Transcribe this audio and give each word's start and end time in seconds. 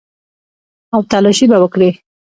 او 0.93 0.99
تلاشي 1.11 1.45
به 1.51 1.57
وکړي. 1.63 1.89